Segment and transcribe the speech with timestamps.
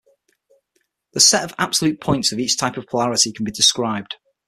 [1.13, 4.15] The set of absolute points of each type of polarity can be described.